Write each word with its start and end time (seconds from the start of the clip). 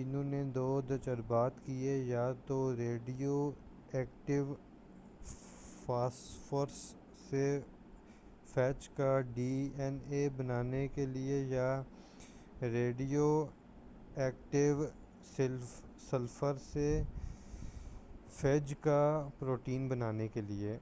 انہوں 0.00 0.24
نے 0.24 0.42
دو 0.54 0.80
تجربات 0.88 1.58
کئے 1.66 1.96
یا 1.98 2.30
تو 2.46 2.56
ریڈیو 2.76 3.34
ایکٹیو 3.92 4.54
فاسفورس 5.86 6.76
سے 7.30 7.44
فیج 8.54 8.88
کا 8.88 9.18
ڈی 9.34 9.50
آین 9.78 9.98
اے 10.08 10.28
بنانے 10.36 10.86
کے 10.94 11.06
لئے 11.06 11.38
یا 11.46 11.68
ریڈیو 12.62 13.28
ایکٹیو 14.16 14.84
سلفر 16.10 16.56
سے 16.62 16.90
فیج 18.32 18.74
کا 18.80 19.00
پروٹین 19.38 19.88
بنانے 19.88 20.28
کے 20.28 20.40
لئے 20.40 20.78